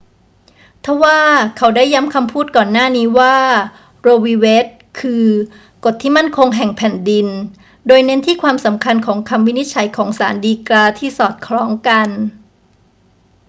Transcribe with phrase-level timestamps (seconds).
[0.85, 1.21] ทว่า
[1.57, 3.37] เขาได้ย้ำคำพูดก่อนหน้านี้ว่า
[4.01, 4.67] โร วี เวด
[4.99, 5.25] คือ
[5.85, 7.27] กฎที่มั่นคงแห่งแผ่นดิน
[7.87, 12.07] โดยเน้นที่ความสำคัญของคำวินิจฉัยของศาลฎีกาที่สอดคล้องกัน